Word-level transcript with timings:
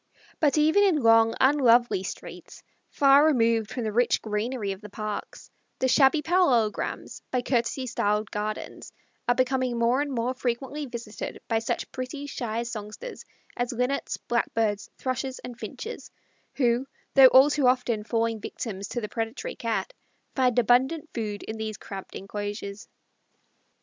But 0.39 0.57
even 0.57 0.81
in 0.81 1.03
long, 1.03 1.35
unlovely 1.39 2.01
streets, 2.01 2.63
far 2.89 3.23
removed 3.23 3.69
from 3.69 3.83
the 3.83 3.91
rich 3.91 4.19
greenery 4.19 4.71
of 4.71 4.81
the 4.81 4.89
parks, 4.89 5.51
the 5.77 5.87
shabby 5.87 6.23
parallelograms, 6.23 7.21
by 7.29 7.43
courtesy 7.43 7.85
styled 7.85 8.31
gardens, 8.31 8.91
are 9.27 9.35
becoming 9.35 9.77
more 9.77 10.01
and 10.01 10.11
more 10.11 10.33
frequently 10.33 10.87
visited 10.87 11.39
by 11.47 11.59
such 11.59 11.91
pretty 11.91 12.25
shy 12.25 12.63
songsters 12.63 13.23
as 13.55 13.73
Linnets, 13.73 14.17
Blackbirds, 14.17 14.89
Thrushes, 14.97 15.37
and 15.37 15.59
Finches, 15.59 16.09
who, 16.55 16.87
though 17.13 17.27
all 17.27 17.51
too 17.51 17.67
often 17.67 18.03
falling 18.03 18.39
victims 18.39 18.87
to 18.87 19.01
the 19.01 19.07
predatory 19.09 19.55
Cat, 19.55 19.93
find 20.33 20.57
abundant 20.57 21.11
food 21.13 21.43
in 21.43 21.57
these 21.57 21.77
cramped 21.77 22.15
enclosures. 22.15 22.87